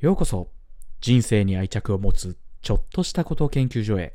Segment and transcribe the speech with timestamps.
[0.00, 0.52] ようこそ。
[1.00, 4.14] 人生に愛着を持つちょっとしたこと研究所へ。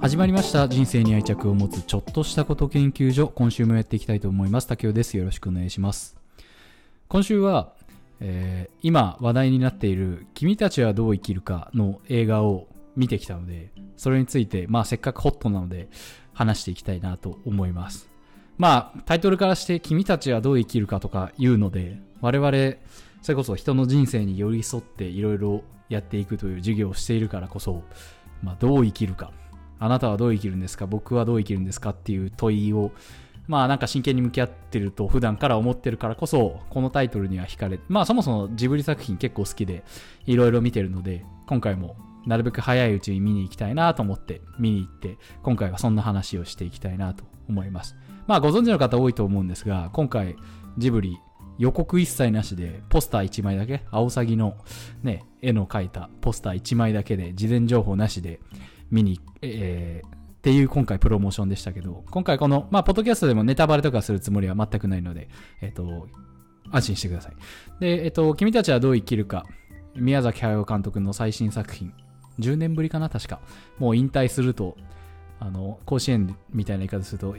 [0.00, 0.68] 始まりました。
[0.68, 3.28] 人生に愛着を持つちょっとしたこと研究所。
[3.28, 4.66] 今週もやっていきたいと思います。
[4.66, 5.16] 竹雄です。
[5.16, 6.16] よろしくお願いします。
[7.06, 7.72] 今週は
[8.20, 15.88] えー、今話題になっている「君たちはどう生きるか」の映画を見てきたのでそれについて、まあ、せっかくホットなので
[16.32, 18.10] 話していきたいなと思います。
[18.58, 22.76] まあタイトルからして「君たちはどう生きるか」とか言うので我々
[23.22, 27.82] それこそ人の人生に寄り添っていろいろやっていくという授業をしているからこそ、
[28.42, 29.32] まあ、どう生きるか。
[29.78, 30.86] あなたはどう生きるんですか？
[30.86, 31.90] 僕はどう生きるんですか？
[31.90, 32.92] っていう問いを
[33.50, 39.82] まあなんか真剣に向き合ってると普段から思ってるからこそ、このタイトルには惹かれ、まあそもそもジブリ作品結構好きで、
[40.24, 47.96] いろいろ見てるので、今回もなるべく早いうちに見に行きたいなと思って見に行って、今回はそんな話をしていきたいなと思います。
[48.28, 50.36] まあご存知の方多いと思うんですが、今回
[50.78, 51.18] ジブリ
[51.58, 54.58] 予告一切なしで、ポスター1枚だけ、アオサギの
[55.02, 58.38] ね、絵の描いたポスター1枚だけで、事前情報なしで
[58.92, 65.28] 見に、えー、っていう今回プロモーションでしたけど、今回この、まあ、ポッドキャストでもネタバレとかするつもりは全くないので、
[65.60, 66.08] えっ、と、
[66.70, 67.34] 安心してください。
[67.78, 69.44] で、えっ、と、君たちはどう生きるか、
[69.94, 71.92] 宮崎駿監督の最新作品、
[72.38, 73.40] 10年ぶりかな、確か。
[73.78, 74.78] もう引退すると、
[75.40, 77.36] あの、甲子園みたいな言い方すると、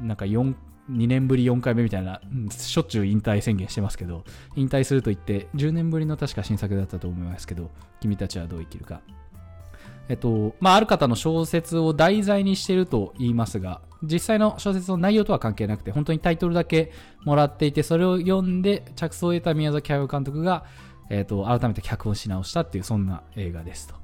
[0.00, 0.52] なんか4、
[0.90, 4.24] 2年ぶり4回目みたいな、しょっちゅう引退宣言してますけど、
[4.56, 9.02] 引退すると言って、10年ぶりの確か新作だったと思いますけど、君たちはどう生きるか。
[10.10, 16.90] えっと、まあ、ある方の小説を題材にしていると言いますが、実際の小説の内容とは関係なくて、本当にタイトルだけ
[17.24, 20.64] もらっていて、それを読んで着想を得た宮崎駿監督が、
[21.10, 23.94] えっと、改めて脚本し直したっていう、そんな映画ですと。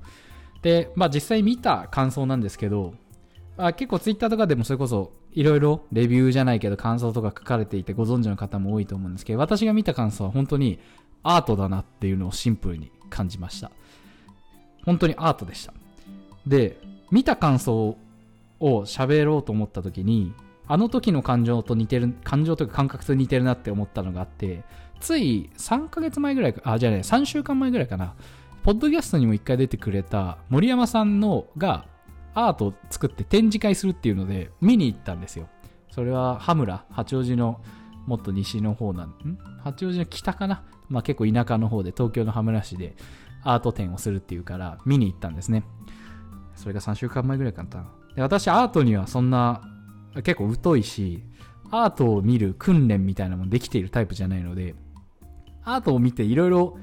[0.63, 2.95] で、まあ、実際見た感想なんですけど、
[3.57, 10.79] あ結構ツイッターとかでもそれこそいろいろレビューじゃないけど感想とか書かれていてご存知の方も多いと思うんですけど、私が見た感想は本当に
[11.25, 13.73] アートだなっていうのをシンプルに感じました。
[14.85, 15.75] 本当にアートでした。
[16.47, 16.81] で、
[17.11, 17.97] 見た感想
[18.61, 20.35] を喋ろうと思った時に、
[20.69, 24.65] あの時の感情と似てる、感情というか感覚と似てるなって思ったのがあって、
[25.01, 28.15] つい3ヶ月前ぐらいか、あ、じゃあね、3週間前ぐらいかな、
[28.65, 31.87] ポッドキャストにも一回出てくれた森山さんのが
[32.35, 35.49] アートを作って展示会するっていうので見に行ったんですよ。
[35.89, 37.61] それは羽村、八王子の
[38.07, 39.39] もっと西の方なん、ん？
[39.63, 40.65] 八王子の北かな？
[40.89, 42.97] まあ結構田舎の方で東京の羽村市で
[43.45, 45.63] アート展をするっていうから見に行ったんですね。
[46.57, 47.87] それが3週間前ぐらいかな。
[48.15, 49.63] で私、アートにはそんな、
[50.17, 51.23] 結構疎いし、
[51.71, 54.75] アートを見る訓練みたいなものできているタイプじゃないので、
[55.65, 56.79] アートを見ていろいろ、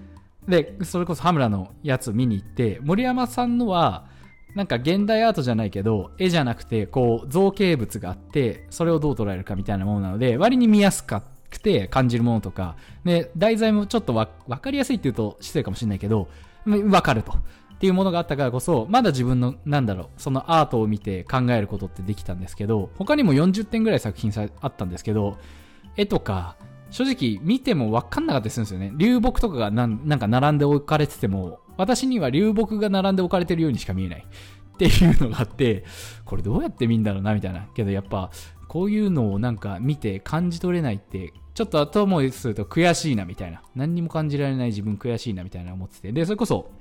[0.47, 4.05] で、それこそ羽村のやつ見に行って、森山さんのは、
[4.55, 11.23] なんか現代アートじゃないけど、絵じゃなくて、こう、造形物があって、それをどう捉えるかみたいなものなので、割に見やすか
[11.53, 16.27] くて感じるものとか、で、題材もちょっとわかりやすいって言うと失礼かもしれないけど、
[16.89, 17.33] わかると。
[17.83, 25.37] っていうものがあったからこそ、まだ自分の、なんだろう、そのアートを見て考えることってできたんですけど、他にも40点ぐらい作品さあったんですけど、
[25.97, 26.55] 絵とか、
[26.91, 28.93] 正直見ても分かんなかったりするんですよね。
[28.95, 34.25] 流木とかがなんなんか並んで置かれてても、私には流木が並んで置かれてるようにしか見えない。
[34.75, 35.83] っていうのがあって、
[36.23, 37.67] これどうやって見んだろうな、みたいな。
[37.75, 38.31] けどやっぱ、
[38.69, 43.61] こういうのをなんか見て感じ取れないって、ちょっと後思いすると悔しいな、みたいな。
[43.75, 46.13] 何にも感じられない自分悔しいな、みたいな思ってて。
[46.13, 46.71] で、それこそ、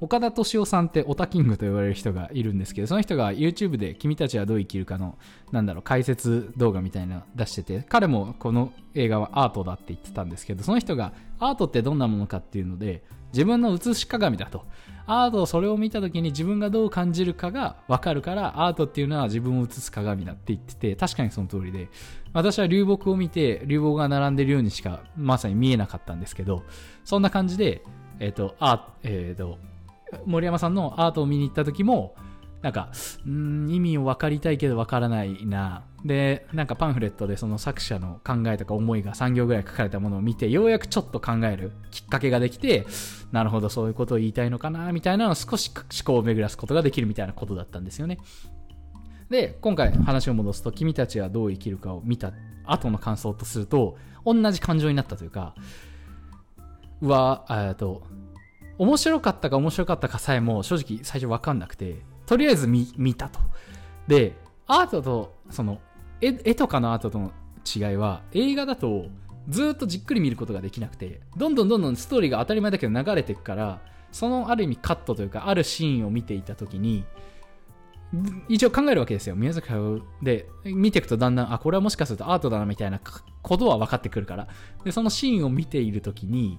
[0.00, 5.18] 岡田敏夫さんってオタキングと言われる人がいるんですけど、その人が YouTube で君たちはどう生きるかの、
[5.52, 14.64] なんだろう、解説動画みたいなの出してて、彼もこの映画はアートだって言ってたんですけど、その人がアートってどんなものかっていうので、自分の映し鏡だと。
[15.08, 21.88] アートをそれを見た時に自分がどう感じるかがわかるから、アートっていうのは自分を映す鏡だって言ってて、確かにその通りで、
[22.32, 26.64] 私は流木を見て、流木が並んでるようにしかまさに見えなかったんですけど、
[27.04, 27.82] そんな感じで、
[28.18, 29.58] えっ、ー、と、あ、えっ、ー、と、
[30.24, 32.14] 森山さんのアートを見に行った時も、
[32.62, 32.90] なんか、
[33.26, 35.84] うん、意味を分かりたいけど分からないな。
[36.04, 42.86] で、なんかパンフレットでその作者の考えとか思いが3行ぐらい書かれたものを見て、ようやくちょっと考えるきっかけができて、
[43.32, 48.18] なるほど、そういうことを言いたいのかな、みたいなのを少し思考を巡らすことができるみたいなことだったんですよね。
[49.30, 52.32] で、今回話を戻すと、君たちはどう生きるかを見た
[52.64, 55.54] 後の感想とすると、同じ感情になったというか、
[57.00, 58.02] うわ、えっと、
[58.78, 63.40] 面白かったか面白かったかさえも正直最初わかんなくて、とりあえず見見たと。
[64.06, 64.36] で、
[64.66, 65.80] アートと、その
[66.20, 67.32] 絵、絵とかのアートとの
[67.64, 69.06] 違いは、映画だと
[69.48, 73.80] ずっとじっくり見ることができなくてどんどんどんどんストーリーが当たり前だけど流れていくから
[74.12, 77.04] そのある意味カットというかあるシーンを見ていた時に
[78.48, 83.00] 一応考えるわけですよ宮崎駿で見ていくとだんだんあこれはもしかするとアートだなみたいな
[83.42, 84.48] ことは分かってくるから
[84.84, 86.58] でそのシーンを見ている時に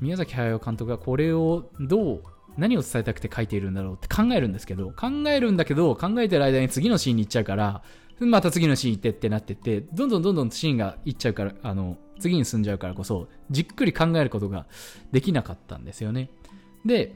[0.00, 2.22] 宮崎駿監督がこれをどう
[2.56, 7.82] 何を伝えたくて書いているんだろうって考えるんですけど考えるんだけど考えてる間に次のシーンに行っちゃうから
[8.20, 14.66] また次のシーン行ってってなってってどんどんどんどんシーンが行っちゃうからあの次に進んじゃうからこそじっくり考えることが
[15.12, 16.30] できなかったんですよね。
[16.84, 17.14] で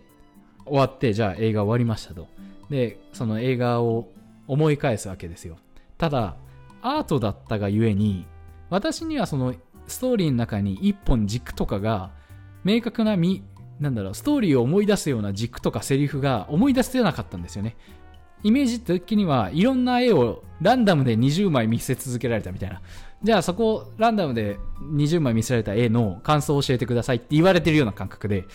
[0.65, 2.29] 終わってじゃあ映画終わりましたと。
[2.71, 4.09] でその映画を
[4.47, 5.57] 思い返すわけですよ。
[5.99, 6.37] ただ
[6.83, 8.27] アートだったがゆえに
[8.71, 9.55] 私にはその
[9.89, 12.13] ストーリーの中に一本軸とかが
[12.65, 13.43] 明確なみ
[13.81, 17.77] なんだろうストーリーを思い出すような軸とかセリフが思い出せなかったんですよね
[18.45, 22.81] イメージ的にはいろんな絵をランダムで20枚見せ続けられたみたいな。
[23.23, 24.59] じゃあそこをランダムで
[24.95, 28.47] 20枚見せられた絵の感想を教えてくださいって言われてるような感覚で、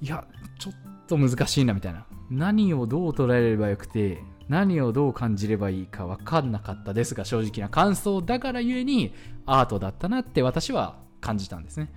[0.00, 0.24] いや、
[0.58, 2.06] ちょっと難しいなみたいな。
[2.30, 9.12] 何をどう捉えればよくて、何をどう感じればいいか分かんなかったですが、正直な感想だからゆえに
[9.46, 11.92] アートだったなって私は感じたんですね。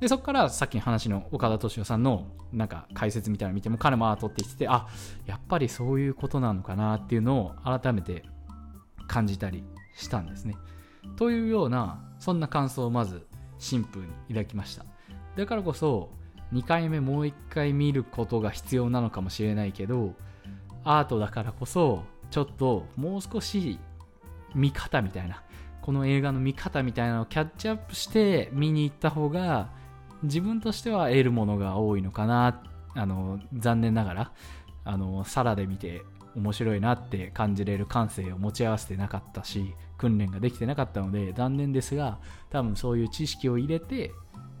[0.00, 4.86] でそこからさっきの話の岡田敏夫さんのなんか解説みたいなの見ても彼もアートって言っててあ
[5.26, 8.24] やっぱりそういうことなのかなっていうのを改めて
[9.06, 9.64] 感じたり
[9.94, 10.56] したんですね。
[11.16, 13.26] というようなそんな感想をまず
[13.58, 14.84] シンプルに抱きました。
[15.36, 16.10] だからこそ
[16.52, 20.14] 2回目もう1回見ることが必要なのかもしれないけど
[20.84, 23.78] アートだからこそちょっともう少し
[24.54, 25.42] 見方みたいな
[25.82, 29.70] この映画の見方みたいなのをキャッチアップして見に行った方が
[30.22, 32.62] 自分としては得るものが多いのかな
[32.94, 34.32] あの残念ながら
[34.84, 36.02] あのサラで見て
[36.36, 42.18] 面白いなって感じれる感性を持ち合わせてなかったし訓練ができてなかったので残念ですが
[42.50, 44.12] 多分そういう知識を入れて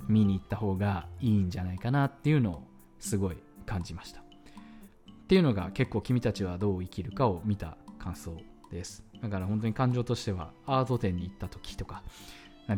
[0.08, 2.62] 見に行った方がいいんじゃないかなっていうのを
[2.98, 3.36] すごい
[3.66, 4.20] 感じました。
[4.20, 8.36] っていうのが結構君たちはどう生きるかを見た感想
[8.70, 9.02] です。
[9.22, 12.02] だから本当に感情としてはアート展に行った時とか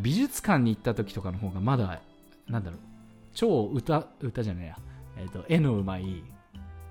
[0.01, 2.01] 美術館に行った時とかの方がまだ
[2.49, 2.79] なんだろう。
[3.33, 4.77] 超歌歌じゃないや、
[5.17, 6.23] えーと、絵のうまい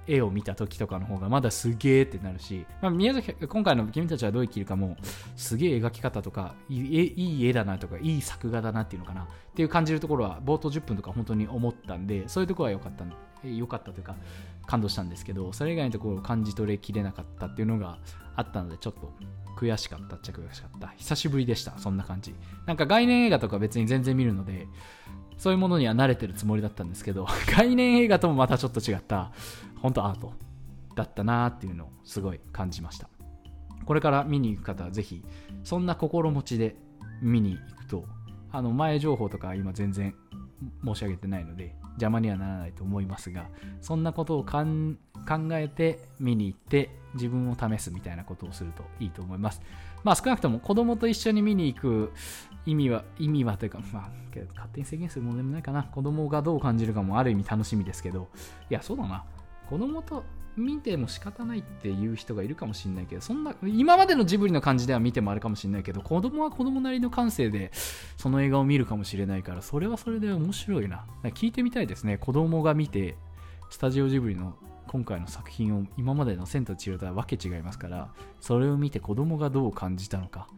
[0.06, 4.96] 絵を見た時とかの方がまだすげえってなるし、まあ、宮崎今回の君たちはどう生きるかも
[5.34, 9.22] すげえ描き方とかいいいい絵だなとかいい作画だなっていうのかな。
[9.22, 9.26] っ
[9.56, 13.04] ていう感じるところは冒頭10分とか本当に思ったんでそういうところは良かった
[13.48, 14.14] 良かったというか
[14.66, 17.98] 感動したんですけどそれ以外のところを感じ取れきれなかったっていうのが
[18.34, 19.12] あったのでちょっと
[19.56, 20.88] 悔しかったっちゃ悔しかった。
[20.98, 21.78] 久しぶりでした。
[21.78, 22.34] そんな感じ。
[22.66, 24.68] なんか概念映画とか別に全然見るので
[25.38, 29.32] そういうものには慣れてるつもりだったんですけど、 概念映画ともまたちょっと違った、
[29.76, 30.32] 本当アート
[30.94, 33.08] だったなっていうのをすごい感じました。
[33.84, 35.24] これから見に行く方はぜひ、
[35.62, 36.76] そんな心持ちで
[37.22, 38.04] 見に行くと、
[38.50, 40.14] あの前情報とか今全然
[40.84, 43.46] 申し上げてないので邪魔にはならないと思いますが
[43.80, 44.64] そんなことを考
[45.52, 49.60] えて見に行って自分を試すみたいなことをするといいと思います
[50.04, 52.12] まあ少なくとも子供と一緒に見に行く
[52.66, 54.10] 意味は、意味はというか、まあ、
[54.54, 55.84] 勝手に制限するものでもないかな。
[55.84, 58.28] 子供がどう感じるかもある意味楽しみですけど、
[58.70, 59.24] いや、そうだな。
[59.68, 60.24] 子供と
[60.56, 67.70] 見ても仕方ないっていう人がいるかもしれないけど、そんな、今までのジブリの感じでは見てもあるかもしれないけど、子供は子供なりの感性で
[68.16, 71.04] その映画を見るかもしれないから、それはそれで面白いな。
[71.24, 72.18] 聞いてみたいですね。
[72.18, 73.16] 子供が見て、
[73.70, 74.56] スタジオジブリの
[74.88, 78.08] 今回の作品を今までの千と千尋とはわけ違いますから、
[78.40, 80.48] それを見て子供がどう感じたのか。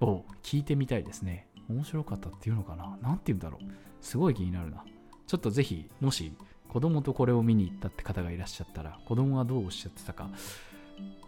[0.00, 1.46] を聞いてみたいですね。
[1.68, 2.98] 面白かったっていうのかな？
[3.00, 3.64] なんて言うんだろう？
[4.00, 4.84] すごい気になるな。
[5.26, 6.32] ちょっとぜひ、もし
[6.68, 10.28] 子供とこれを見に行ったって方がいらっしゃったら、子供はどうおっしゃってたか、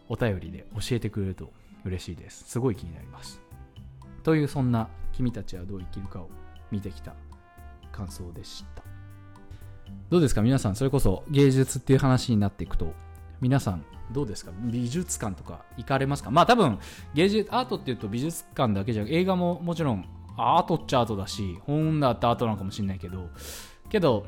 [0.09, 1.53] お便りで教えてくれると
[1.85, 2.45] 嬉しいです。
[2.49, 3.41] すごい気になります。
[4.25, 6.29] という、そんな君たちはどう生きるかを
[6.71, 7.15] 見てきた
[7.93, 8.83] 感想でした。
[10.11, 10.43] どうですか？
[10.43, 12.95] 皆さん、それこそ芸術っていう話になっていくと、
[13.43, 14.53] 皆さんどうですか？
[14.57, 16.31] 美術館とか行かれますか？
[16.31, 16.79] まあ多分
[17.13, 20.07] 芸術アートっていうと美術館だけじゃ映画ももちろん
[20.37, 23.31] アートっちゃアートだし本だってアートなのかもしれないけど
[23.91, 24.27] けど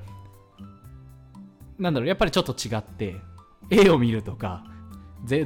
[1.79, 3.15] なんだろうやっぱりちょっと違って
[3.71, 4.65] 絵を見るとか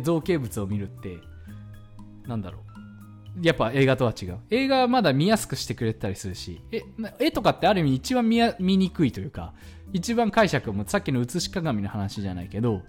[0.02, 1.18] 造形物を見るって
[2.26, 2.62] なんだろう。
[3.40, 4.38] やっぱ映画とは違う。
[4.50, 6.82] 映画はまだ見やすくしてくれたりするしえ
[7.20, 9.52] 絵とかってある意味一番見見にくいというか
[9.92, 12.82] 一番解釈もさっきの写し鏡の話じゃないけど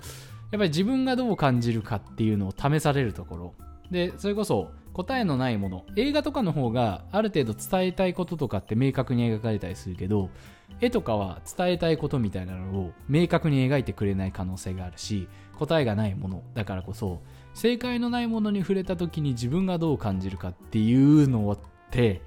[0.52, 3.54] やっぱり自分がどう感じるかっていうのを試されるところ。
[3.92, 5.86] でそれこそ答えのないもの。
[5.96, 10.30] 映画とかの方がある程度伝えたいこととかって明確に描かれたりするけど
[10.82, 15.28] 絵とかは伝えたいことみたいなのを明確に描いてくれない可能性があるし
[15.58, 17.22] 答えがないものだからこそ
[17.54, 21.60] 正解のないものに触れた時に自分がどう感じるかっていうのっ
[21.92, 22.22] て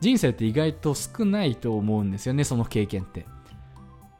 [0.00, 3.26] 人生って意外と少ないと思うんですよねその経験って。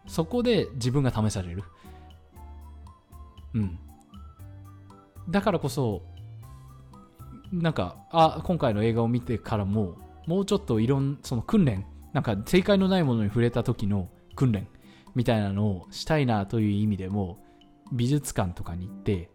[0.07, 1.63] そこで自分が試される。
[3.59, 3.79] うん。
[5.29, 6.03] だからこそ
[7.53, 9.97] なんかあ今回の映画を見てからも
[10.27, 14.69] もうちょっといろんその訓練なんか正解のないものに触れた時の訓練
[15.15, 17.39] みたいなのをしたいなという意味でも
[17.93, 19.31] 美術館とかに行って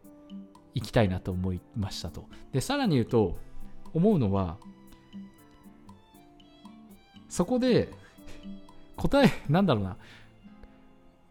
[0.75, 2.25] 行きたいなと思いましたと。
[2.51, 3.37] でさらに言うと
[3.93, 4.57] 思うのは
[7.29, 7.91] そこで
[8.95, 9.97] 答えなんだろうな。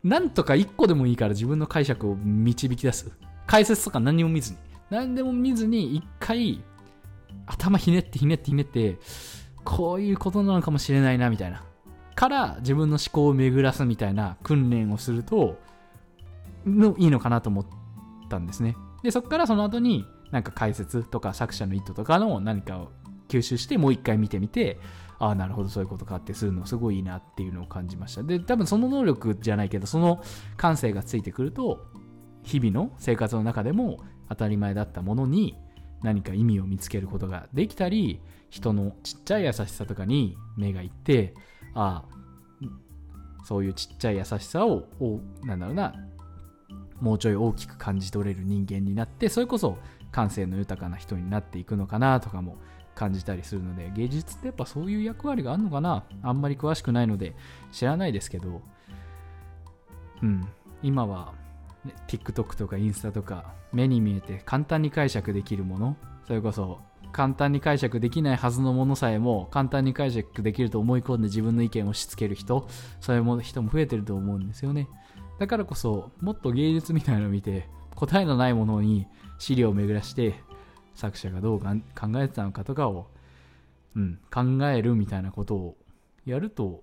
[0.05, 3.11] なんとか1個でもいいから自分の解釈を導き出す。
[3.47, 4.59] 解説とか何も見ずに。
[4.91, 6.63] 何でも見ずに一回
[7.47, 8.99] 頭ひねってひねってひねって
[9.65, 11.65] こういうことなのかもしれないなみたいな。
[12.15, 15.59] から自分の思考を巡らすみたいな訓練をすると
[16.67, 17.67] のいいのかなと思っ
[18.29, 18.77] たんですね。
[19.03, 22.93] でそこからその後になんか解説とか作者の意図とかの何かを
[23.29, 24.79] 吸収してもう一回見てみて
[25.23, 28.25] ああなるほどそういうことかってするのすごいいいなっていうのを感じました。
[28.25, 30.21] で多分その能力じゃないけどその
[30.57, 31.87] 感性がついてくると
[32.43, 35.57] 日々の生活の中でも当たり前だったものに
[36.03, 41.35] 何か意味を見つけることができたり人のちっちゃい優しさとかに目がいって
[41.73, 44.89] ああそういうちっちゃい優しさを
[45.45, 45.95] なんだろうな
[47.01, 49.79] もうちょい大きく感じ取れる人間になってそれこそ
[50.11, 52.57] 感性の豊かな人になっていくのかなとかも
[52.95, 56.05] 感じたりするので芸術ってやっぱそういう役割があるのかな？
[56.23, 57.35] あんまり詳しくないので
[57.73, 58.63] 知らないですけど。
[60.23, 60.47] うん。
[60.85, 61.33] 今は、
[61.85, 65.97] ね、TikTok とかインスタとか目に見えて簡単に解釈できるもの
[66.27, 66.81] それこそ
[67.13, 72.67] 簡単に解釈できないはずのものさえも簡単に解釈できると思い込んで自分の意見を押し付ける人
[73.01, 74.89] そういう人も増えてると思うんですよね。
[75.39, 79.07] だからこそもっと芸術みたいなのを見て答えのないものに
[79.39, 80.35] 資料を巡らして
[80.95, 81.69] 作者がどう考
[82.17, 83.09] えてたのかとかを、
[83.97, 85.77] うん、考えるみたいなことを
[86.25, 86.83] やると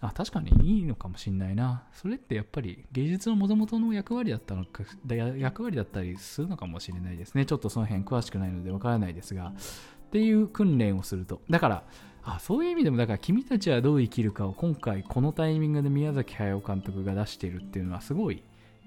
[0.00, 1.84] あ確かにいいのかもしんないな。
[1.92, 7.46] それってやっぱり芸術のもともとの役割だったのか役割だったりするのかもしれないですね。
[7.46, 9.48] ちょっとその辺詳しくないのでわからないですが。
[9.48, 11.40] っていう訓練をすると。
[11.48, 11.84] だから
[12.22, 18.42] あそういう意味でもだから君たちはどう生きるかを今回このタイミングで宮崎駿監督が出しているっていうのはすごい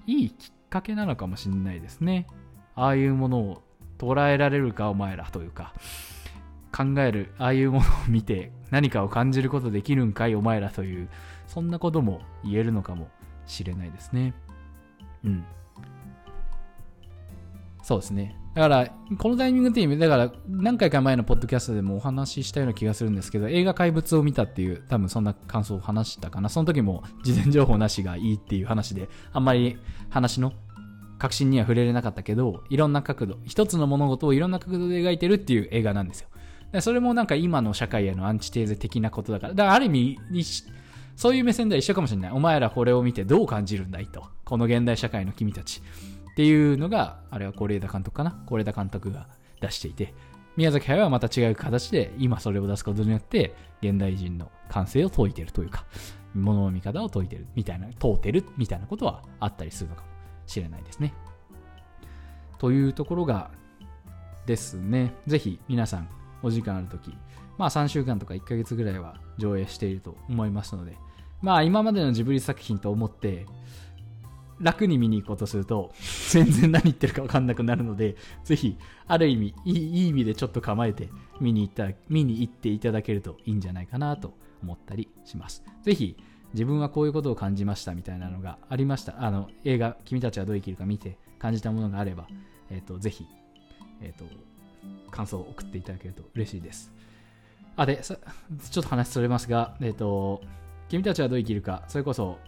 [0.06, 2.28] いいきっかけなのかもしれないですね。
[2.76, 3.64] ああいうものを
[3.98, 5.74] 捉えられるかお前らというか
[6.76, 11.10] 考えるああいうものを見て何かを感じることできるんかいお前らという
[11.48, 13.10] そんなことも言えるのかも
[13.46, 14.34] しれないですね。
[15.24, 15.46] うん。
[17.84, 18.36] そうですね。
[18.56, 26.50] だから、このタイミングって意味、だから、何回か前のポッドキャストでもお話ししたような気がするんですけど、映画怪物を見たっていう、多分そんな感想を話したかな。
[26.50, 29.78] その時も、事前情報なしがいいっていう話で、あんまり
[30.10, 30.54] 話の
[31.26, 36.28] 確信には触れれなかったけど、いろんな角度、一つの物事をいろんな角度で描いてるっていう映画なんですよ。
[36.72, 40.20] でそれもなんか今の社会へのアンチテーゼ的なことだから、だからある意味、
[41.16, 42.32] そういう目線では一緒かもしれない。
[42.32, 44.24] お前らこれを見てどう感じるんだいと。
[44.44, 45.82] この現代社会の君たち。
[46.32, 48.44] っていうのが、あれは是枝監督かな？
[48.46, 49.28] 是枝監督が
[49.62, 50.14] 出していて、
[50.58, 55.86] 宮崎駿はまた違う形で今それを出すことによって現代人の感性を解いてるというか
[56.36, 60.08] 物の見方を解いてるみたいな問うてるみたいなことはあったりするのかも
[60.48, 61.14] しれないですね
[62.58, 63.52] というところが
[64.46, 66.10] ですねぜひ皆さん
[66.42, 67.12] お時間あるとき
[67.58, 70.98] まあ3週間とか1ヶ月ぐらいは上映していると思いますので
[71.42, 73.46] まあ今までのジブリ作品と思って
[74.60, 75.92] 楽に見に行こうとすると、
[76.30, 81.10] 全然何言ってるか分かんなくなるので、ぜひ、ある意味いい、いい意味でちょっと構えて
[81.42, 84.34] 見に行った、見に行っていただけるといいんじゃないかなと
[84.64, 85.64] 思ったりします。
[85.84, 86.18] ぜひ、
[86.56, 89.24] 自分はこういうことを感じましたみたいなのがありました。
[89.24, 92.28] あの、映画、君たちはどう生きるか見て感じたものがあれば、
[92.72, 93.28] えっ、ー、と、ぜひ、
[94.02, 94.26] えっ、ー、と、
[95.12, 96.94] 感想を送っていただけると嬉しいです。
[97.76, 100.42] あ、で、ちょっと話それますが、えっ、ー、と、
[100.88, 102.40] 君たちはどう生きるか、それこそ、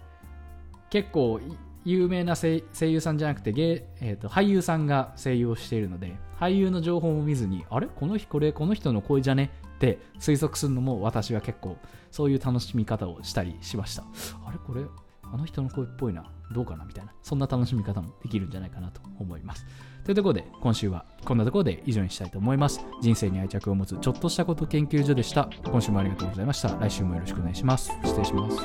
[0.89, 1.41] 結構
[1.87, 7.87] 有名な声優さんじゃなくてゲ、えーと、俳優さんが声優をしているので俳優の情報も見ずにあれ？
[7.87, 9.51] この日これこの人の声じゃね？
[9.77, 11.77] って推測するのも私は結構
[12.09, 14.03] そういう楽しみ方をしたりしました。
[14.45, 14.57] あれ？
[14.57, 14.81] これ？
[15.23, 16.25] あの人の声っぽいな。
[16.51, 16.85] どうかな？
[16.85, 17.13] みたいな。
[17.21, 19.65] そんな楽しみ方もできるんじゃないかなと思います。
[20.03, 22.79] というところで今週はこんなところで以上にしたいと思います。
[23.01, 25.49] 人生に愛着を持つちょっとしたこと研究所でした。
[25.65, 26.69] 今週もありがとうございました。
[26.77, 27.91] 来週もよろしくお願いします。
[28.03, 28.57] 失礼します。